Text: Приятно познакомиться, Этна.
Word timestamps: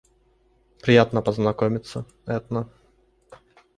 Приятно 0.81 1.21
познакомиться, 1.21 2.05
Этна. 2.25 2.67